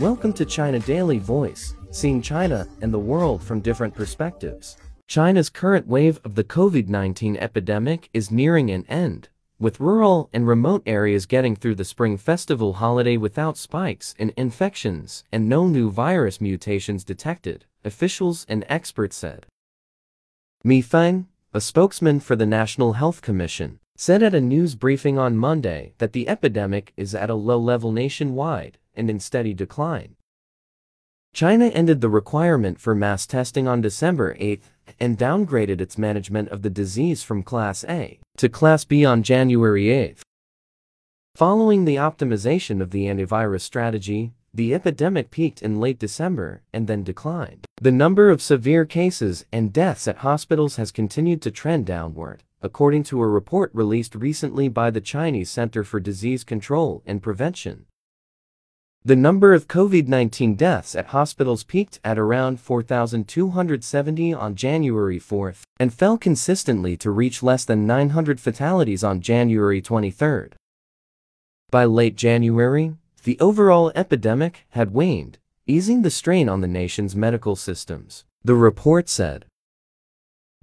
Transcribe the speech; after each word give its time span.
Welcome 0.00 0.32
to 0.34 0.44
China 0.44 0.78
Daily 0.78 1.18
Voice, 1.18 1.74
seeing 1.90 2.22
China 2.22 2.68
and 2.82 2.94
the 2.94 2.98
world 3.00 3.42
from 3.42 3.58
different 3.58 3.96
perspectives. 3.96 4.76
China's 5.08 5.50
current 5.50 5.88
wave 5.88 6.20
of 6.22 6.36
the 6.36 6.44
COVID-19 6.44 7.36
epidemic 7.38 8.08
is 8.14 8.30
nearing 8.30 8.70
an 8.70 8.86
end, 8.88 9.28
with 9.58 9.80
rural 9.80 10.30
and 10.32 10.46
remote 10.46 10.84
areas 10.86 11.26
getting 11.26 11.56
through 11.56 11.74
the 11.74 11.84
Spring 11.84 12.16
Festival 12.16 12.74
holiday 12.74 13.16
without 13.16 13.56
spikes 13.56 14.14
in 14.20 14.32
infections 14.36 15.24
and 15.32 15.48
no 15.48 15.66
new 15.66 15.90
virus 15.90 16.40
mutations 16.40 17.02
detected, 17.02 17.64
officials 17.84 18.46
and 18.48 18.64
experts 18.68 19.16
said. 19.16 19.46
Mi 20.62 20.80
Feng, 20.80 21.26
a 21.52 21.60
spokesman 21.60 22.20
for 22.20 22.36
the 22.36 22.46
National 22.46 22.92
Health 22.92 23.20
Commission, 23.20 23.80
said 24.00 24.22
at 24.22 24.32
a 24.32 24.40
news 24.40 24.76
briefing 24.76 25.18
on 25.18 25.36
Monday 25.36 25.92
that 25.98 26.12
the 26.12 26.28
epidemic 26.28 26.92
is 26.96 27.16
at 27.16 27.28
a 27.28 27.34
low 27.34 27.58
level 27.58 27.90
nationwide 27.90 28.78
and 28.94 29.10
in 29.10 29.18
steady 29.18 29.52
decline. 29.52 30.14
China 31.34 31.66
ended 31.66 32.00
the 32.00 32.08
requirement 32.08 32.78
for 32.78 32.94
mass 32.94 33.26
testing 33.26 33.66
on 33.66 33.80
December 33.80 34.36
8 34.38 34.62
and 35.00 35.18
downgraded 35.18 35.80
its 35.80 35.98
management 35.98 36.48
of 36.50 36.62
the 36.62 36.70
disease 36.70 37.24
from 37.24 37.42
Class 37.42 37.84
A 37.88 38.20
to 38.36 38.48
Class 38.48 38.84
B 38.84 39.04
on 39.04 39.24
January 39.24 39.90
8. 39.90 40.20
Following 41.34 41.84
the 41.84 41.96
optimization 41.96 42.80
of 42.80 42.92
the 42.92 43.06
antivirus 43.06 43.62
strategy, 43.62 44.32
the 44.54 44.74
epidemic 44.74 45.32
peaked 45.32 45.60
in 45.60 45.80
late 45.80 45.98
December 45.98 46.62
and 46.72 46.86
then 46.86 47.02
declined. 47.02 47.66
The 47.82 47.90
number 47.90 48.30
of 48.30 48.42
severe 48.42 48.84
cases 48.84 49.44
and 49.52 49.72
deaths 49.72 50.06
at 50.06 50.18
hospitals 50.18 50.76
has 50.76 50.92
continued 50.92 51.42
to 51.42 51.50
trend 51.50 51.86
downward 51.86 52.44
according 52.62 53.04
to 53.04 53.22
a 53.22 53.28
report 53.28 53.70
released 53.72 54.14
recently 54.14 54.68
by 54.68 54.90
the 54.90 55.00
Chinese 55.00 55.50
Center 55.50 55.84
for 55.84 56.00
Disease 56.00 56.44
Control 56.44 57.02
and 57.06 57.22
Prevention. 57.22 57.86
The 59.04 59.16
number 59.16 59.54
of 59.54 59.68
COVID-19 59.68 60.56
deaths 60.56 60.94
at 60.94 61.06
hospitals 61.06 61.62
peaked 61.62 62.00
at 62.02 62.18
around 62.18 62.60
4,270 62.60 64.34
on 64.34 64.54
January 64.54 65.18
4 65.18 65.54
and 65.78 65.94
fell 65.94 66.18
consistently 66.18 66.96
to 66.96 67.10
reach 67.10 67.42
less 67.42 67.64
than 67.64 67.86
900 67.86 68.40
fatalities 68.40 69.04
on 69.04 69.20
January 69.20 69.80
23. 69.80 70.48
By 71.70 71.84
late 71.84 72.16
January, 72.16 72.94
the 73.24 73.38
overall 73.40 73.92
epidemic 73.94 74.66
had 74.70 74.92
waned, 74.92 75.38
easing 75.66 76.02
the 76.02 76.10
strain 76.10 76.48
on 76.48 76.60
the 76.60 76.68
nation's 76.68 77.14
medical 77.14 77.56
systems, 77.56 78.24
the 78.42 78.54
report 78.54 79.08
said. 79.08 79.44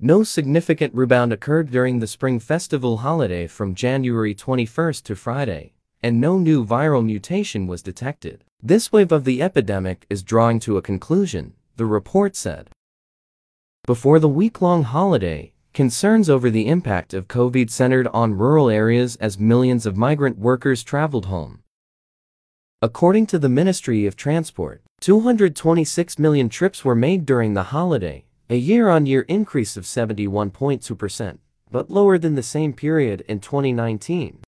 No 0.00 0.24
significant 0.24 0.92
rebound 0.92 1.32
occurred 1.32 1.70
during 1.70 2.00
the 2.00 2.08
Spring 2.08 2.40
Festival 2.40 2.98
holiday 2.98 3.46
from 3.46 3.76
January 3.76 4.34
21 4.34 4.92
to 5.04 5.14
Friday, 5.14 5.72
and 6.02 6.20
no 6.20 6.36
new 6.36 6.64
viral 6.66 7.04
mutation 7.04 7.68
was 7.68 7.80
detected. 7.80 8.42
This 8.60 8.90
wave 8.90 9.12
of 9.12 9.24
the 9.24 9.40
epidemic 9.40 10.04
is 10.10 10.24
drawing 10.24 10.58
to 10.60 10.76
a 10.76 10.82
conclusion, 10.82 11.54
the 11.76 11.86
report 11.86 12.34
said. 12.34 12.70
Before 13.86 14.18
the 14.18 14.28
week-long 14.28 14.82
holiday, 14.82 15.52
concerns 15.72 16.28
over 16.28 16.50
the 16.50 16.66
impact 16.66 17.14
of 17.14 17.28
COVID 17.28 17.70
centered 17.70 18.08
on 18.08 18.34
rural 18.34 18.68
areas 18.68 19.14
as 19.16 19.38
millions 19.38 19.86
of 19.86 19.96
migrant 19.96 20.38
workers 20.38 20.82
traveled 20.82 21.26
home. 21.26 21.60
According 22.82 23.26
to 23.28 23.38
the 23.38 23.48
Ministry 23.48 24.06
of 24.06 24.16
Transport, 24.16 24.82
226 25.00 26.18
million 26.18 26.48
trips 26.48 26.84
were 26.84 26.96
made 26.96 27.24
during 27.24 27.54
the 27.54 27.64
holiday, 27.64 28.24
a 28.50 28.56
year-on-year 28.56 29.22
increase 29.22 29.76
of 29.76 29.84
71.2%, 29.84 31.38
but 31.70 31.90
lower 31.90 32.18
than 32.18 32.34
the 32.34 32.42
same 32.42 32.72
period 32.74 33.24
in 33.26 33.40
2019. 33.40 34.40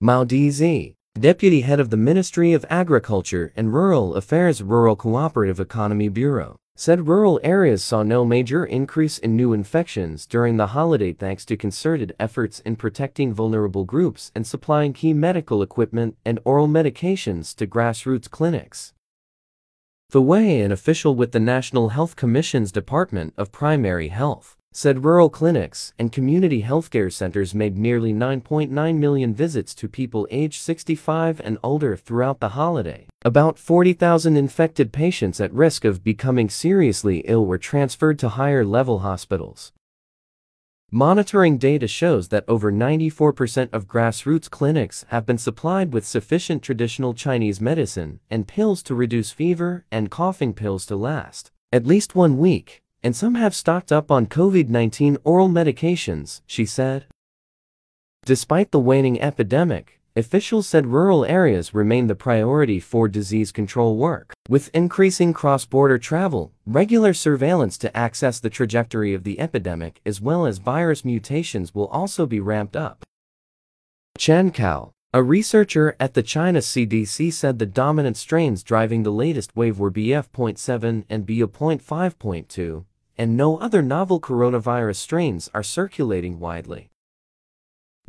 Mao 0.00 0.24
Dezhi, 0.24 0.94
deputy 1.18 1.62
head 1.62 1.80
of 1.80 1.90
the 1.90 1.96
Ministry 1.96 2.52
of 2.52 2.64
Agriculture 2.70 3.52
and 3.56 3.74
Rural 3.74 4.14
Affairs 4.14 4.62
Rural 4.62 4.94
Cooperative 4.94 5.58
Economy 5.58 6.08
Bureau, 6.08 6.56
said 6.76 7.08
rural 7.08 7.40
areas 7.42 7.82
saw 7.82 8.02
no 8.02 8.24
major 8.24 8.64
increase 8.64 9.16
in 9.16 9.34
new 9.34 9.54
infections 9.54 10.26
during 10.26 10.58
the 10.58 10.68
holiday 10.68 11.12
thanks 11.12 11.44
to 11.46 11.56
concerted 11.56 12.14
efforts 12.20 12.60
in 12.60 12.76
protecting 12.76 13.32
vulnerable 13.32 13.84
groups 13.84 14.30
and 14.34 14.46
supplying 14.46 14.92
key 14.92 15.14
medical 15.14 15.62
equipment 15.62 16.16
and 16.24 16.38
oral 16.44 16.68
medications 16.68 17.56
to 17.56 17.66
grassroots 17.66 18.30
clinics. 18.30 18.92
The 20.10 20.22
way 20.22 20.60
an 20.60 20.70
official 20.70 21.16
with 21.16 21.32
the 21.32 21.40
National 21.40 21.88
Health 21.88 22.14
Commission's 22.14 22.70
Department 22.70 23.34
of 23.36 23.50
Primary 23.50 24.06
Health, 24.06 24.56
said 24.70 25.04
rural 25.04 25.28
clinics 25.28 25.94
and 25.98 26.12
community 26.12 26.62
healthcare 26.62 27.12
centers 27.12 27.56
made 27.56 27.76
nearly 27.76 28.14
9.9 28.14 28.98
million 28.98 29.34
visits 29.34 29.74
to 29.74 29.88
people 29.88 30.28
aged 30.30 30.60
65 30.62 31.40
and 31.40 31.58
older 31.60 31.96
throughout 31.96 32.38
the 32.38 32.50
holiday. 32.50 33.08
About 33.24 33.58
40,000 33.58 34.36
infected 34.36 34.92
patients 34.92 35.40
at 35.40 35.52
risk 35.52 35.84
of 35.84 36.04
becoming 36.04 36.48
seriously 36.48 37.24
ill 37.24 37.44
were 37.44 37.58
transferred 37.58 38.20
to 38.20 38.28
higher 38.28 38.64
level 38.64 39.00
hospitals. 39.00 39.72
Monitoring 40.92 41.58
data 41.58 41.88
shows 41.88 42.28
that 42.28 42.44
over 42.46 42.70
94% 42.70 43.70
of 43.72 43.88
grassroots 43.88 44.48
clinics 44.48 45.04
have 45.08 45.26
been 45.26 45.36
supplied 45.36 45.92
with 45.92 46.06
sufficient 46.06 46.62
traditional 46.62 47.12
Chinese 47.12 47.60
medicine 47.60 48.20
and 48.30 48.46
pills 48.46 48.84
to 48.84 48.94
reduce 48.94 49.32
fever 49.32 49.84
and 49.90 50.12
coughing 50.12 50.54
pills 50.54 50.86
to 50.86 50.94
last 50.94 51.50
at 51.72 51.84
least 51.84 52.14
one 52.14 52.38
week, 52.38 52.82
and 53.02 53.16
some 53.16 53.34
have 53.34 53.54
stocked 53.54 53.90
up 53.90 54.10
on 54.10 54.26
COVID-19 54.26 55.18
oral 55.24 55.48
medications, 55.48 56.40
she 56.46 56.64
said. 56.64 57.06
Despite 58.24 58.70
the 58.70 58.78
waning 58.78 59.20
epidemic, 59.20 59.95
Officials 60.18 60.66
said 60.66 60.86
rural 60.86 61.26
areas 61.26 61.74
remain 61.74 62.06
the 62.06 62.14
priority 62.14 62.80
for 62.80 63.06
disease 63.06 63.52
control 63.52 63.98
work. 63.98 64.32
With 64.48 64.70
increasing 64.72 65.34
cross-border 65.34 65.98
travel, 65.98 66.52
regular 66.66 67.12
surveillance 67.12 67.76
to 67.78 67.94
access 67.94 68.40
the 68.40 68.48
trajectory 68.48 69.12
of 69.12 69.24
the 69.24 69.38
epidemic 69.38 70.00
as 70.06 70.18
well 70.18 70.46
as 70.46 70.56
virus 70.56 71.04
mutations 71.04 71.74
will 71.74 71.88
also 71.88 72.24
be 72.24 72.40
ramped 72.40 72.76
up. 72.76 73.04
Chen 74.16 74.50
Cao, 74.52 74.92
a 75.12 75.22
researcher 75.22 75.94
at 76.00 76.14
the 76.14 76.22
China 76.22 76.60
CDC 76.60 77.30
said 77.30 77.58
the 77.58 77.66
dominant 77.66 78.16
strains 78.16 78.62
driving 78.62 79.02
the 79.02 79.12
latest 79.12 79.54
wave 79.54 79.78
were 79.78 79.90
BF.7 79.90 81.04
and 81.10 81.26
BA.5.2, 81.26 82.84
and 83.18 83.36
no 83.36 83.58
other 83.58 83.82
novel 83.82 84.18
coronavirus 84.18 84.96
strains 84.96 85.50
are 85.52 85.62
circulating 85.62 86.40
widely. 86.40 86.88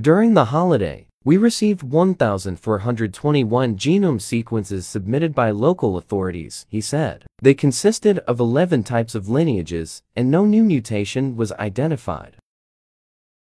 During 0.00 0.34
the 0.34 0.46
holiday, 0.46 1.08
we 1.26 1.36
received 1.36 1.82
1,421 1.82 3.76
genome 3.76 4.22
sequences 4.22 4.86
submitted 4.86 5.34
by 5.34 5.50
local 5.50 5.96
authorities, 5.96 6.66
he 6.68 6.80
said. 6.80 7.24
They 7.42 7.52
consisted 7.52 8.20
of 8.20 8.38
11 8.38 8.84
types 8.84 9.16
of 9.16 9.28
lineages, 9.28 10.04
and 10.14 10.30
no 10.30 10.44
new 10.44 10.62
mutation 10.62 11.34
was 11.34 11.50
identified. 11.54 12.36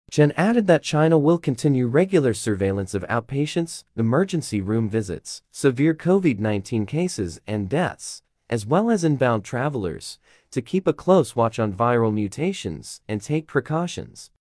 Chen 0.10 0.32
added 0.38 0.66
that 0.68 0.82
China 0.82 1.18
will 1.18 1.38
continue 1.38 1.88
regular 1.88 2.34
surveillance 2.34 2.94
of 2.94 3.04
outpatients, 3.10 3.84
emergency 3.98 4.62
room 4.62 4.88
visits, 4.88 5.42
severe 5.52 5.94
COVID-19 5.94 6.88
cases 6.88 7.42
and 7.46 7.68
deaths, 7.68 8.22
as 8.50 8.66
well 8.66 8.90
as 8.90 9.04
inbound 9.04 9.44
travelers, 9.44 10.20
to 10.52 10.62
keep 10.62 10.88
a 10.88 10.94
close 10.94 11.36
watch 11.36 11.60
on 11.60 11.74
viral 11.74 12.14
mutations 12.14 13.02
and 13.10 13.22
take 13.22 13.46
precautions. 13.46 14.32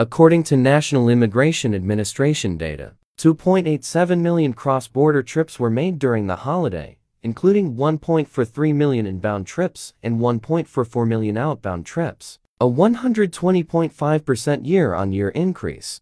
According 0.00 0.44
to 0.44 0.56
National 0.56 1.10
Immigration 1.10 1.74
Administration 1.74 2.56
data, 2.56 2.94
2.87 3.18 4.20
million 4.20 4.54
cross-border 4.54 5.22
trips 5.22 5.60
were 5.60 5.68
made 5.68 5.98
during 5.98 6.26
the 6.26 6.36
holiday, 6.36 6.96
including 7.22 7.76
1.43 7.76 8.74
million 8.74 9.04
inbound 9.04 9.46
trips 9.46 9.92
and 10.02 10.18
1.44 10.18 11.06
million 11.06 11.36
outbound 11.36 11.84
trips, 11.84 12.38
a 12.58 12.64
120.5% 12.64 14.66
year-on-year 14.66 15.28
increase. 15.28 16.00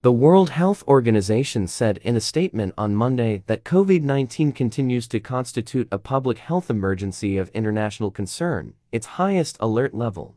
The 0.00 0.12
World 0.12 0.48
Health 0.48 0.82
Organization 0.88 1.66
said 1.66 1.98
in 1.98 2.16
a 2.16 2.20
statement 2.20 2.72
on 2.78 2.94
Monday 2.94 3.42
that 3.46 3.62
COVID-19 3.62 4.54
continues 4.54 5.06
to 5.08 5.20
constitute 5.20 5.86
a 5.92 5.98
public 5.98 6.38
health 6.38 6.70
emergency 6.70 7.36
of 7.36 7.50
international 7.50 8.10
concern, 8.10 8.72
its 8.90 9.20
highest 9.20 9.58
alert 9.60 9.92
level. 9.92 10.36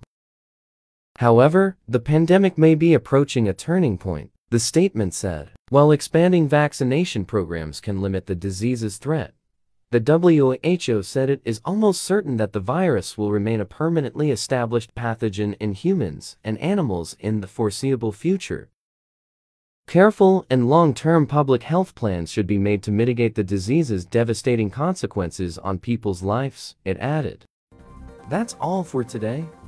However, 1.17 1.77
the 1.87 1.99
pandemic 1.99 2.57
may 2.57 2.75
be 2.75 2.93
approaching 2.93 3.47
a 3.47 3.53
turning 3.53 3.97
point, 3.97 4.31
the 4.49 4.59
statement 4.59 5.13
said. 5.13 5.51
While 5.69 5.91
expanding 5.91 6.47
vaccination 6.47 7.25
programs 7.25 7.79
can 7.79 8.01
limit 8.01 8.25
the 8.25 8.35
disease's 8.35 8.97
threat, 8.97 9.33
the 9.91 9.99
WHO 9.99 11.03
said 11.03 11.29
it 11.29 11.41
is 11.45 11.61
almost 11.63 12.01
certain 12.01 12.37
that 12.37 12.51
the 12.51 12.59
virus 12.59 13.15
will 13.15 13.31
remain 13.31 13.61
a 13.61 13.65
permanently 13.65 14.31
established 14.31 14.95
pathogen 14.95 15.55
in 15.59 15.73
humans 15.73 16.35
and 16.43 16.57
animals 16.57 17.15
in 17.19 17.41
the 17.41 17.47
foreseeable 17.47 18.11
future. 18.11 18.69
Careful 19.85 20.47
and 20.49 20.67
long-term 20.67 21.27
public 21.27 21.61
health 21.61 21.93
plans 21.93 22.31
should 22.31 22.47
be 22.47 22.57
made 22.57 22.81
to 22.83 22.91
mitigate 22.91 23.35
the 23.35 23.43
disease's 23.43 24.03
devastating 24.03 24.71
consequences 24.71 25.59
on 25.59 25.77
people's 25.77 26.23
lives, 26.23 26.75
it 26.83 26.97
added. 26.97 27.45
That's 28.29 28.55
all 28.59 28.83
for 28.83 29.03
today. 29.03 29.45